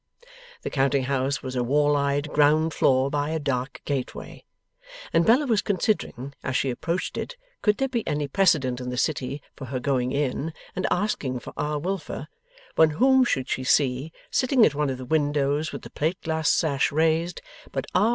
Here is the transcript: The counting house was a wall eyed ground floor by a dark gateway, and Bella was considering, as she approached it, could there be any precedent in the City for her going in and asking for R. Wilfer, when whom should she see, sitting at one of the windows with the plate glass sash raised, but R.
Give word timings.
The 0.63 0.71
counting 0.71 1.03
house 1.03 1.43
was 1.43 1.55
a 1.55 1.63
wall 1.63 1.95
eyed 1.95 2.33
ground 2.33 2.73
floor 2.73 3.11
by 3.11 3.29
a 3.29 3.37
dark 3.39 3.83
gateway, 3.85 4.45
and 5.13 5.27
Bella 5.27 5.45
was 5.45 5.61
considering, 5.61 6.33
as 6.43 6.55
she 6.55 6.71
approached 6.71 7.19
it, 7.19 7.37
could 7.61 7.77
there 7.77 7.87
be 7.87 8.07
any 8.07 8.27
precedent 8.27 8.81
in 8.81 8.89
the 8.89 8.97
City 8.97 9.43
for 9.55 9.65
her 9.65 9.79
going 9.79 10.11
in 10.11 10.53
and 10.75 10.87
asking 10.89 11.37
for 11.41 11.53
R. 11.55 11.77
Wilfer, 11.77 12.27
when 12.73 12.89
whom 12.89 13.23
should 13.25 13.47
she 13.47 13.63
see, 13.63 14.11
sitting 14.31 14.65
at 14.65 14.73
one 14.73 14.89
of 14.89 14.97
the 14.97 15.05
windows 15.05 15.71
with 15.71 15.83
the 15.83 15.91
plate 15.91 16.19
glass 16.21 16.49
sash 16.49 16.91
raised, 16.91 17.43
but 17.71 17.85
R. 17.93 18.09